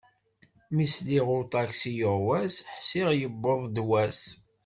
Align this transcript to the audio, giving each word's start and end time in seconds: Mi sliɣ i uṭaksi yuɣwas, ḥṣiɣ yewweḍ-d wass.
Mi 0.75 0.85
sliɣ 0.95 1.27
i 1.29 1.35
uṭaksi 1.41 1.91
yuɣwas, 1.99 2.55
ḥṣiɣ 2.75 3.09
yewweḍ-d 3.21 3.75
wass. 3.87 4.21